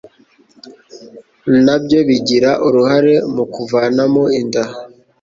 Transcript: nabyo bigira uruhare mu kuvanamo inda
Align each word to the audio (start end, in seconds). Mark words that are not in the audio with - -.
nabyo 1.65 1.99
bigira 2.07 2.51
uruhare 2.67 3.13
mu 3.33 3.43
kuvanamo 3.53 4.23
inda 4.39 4.63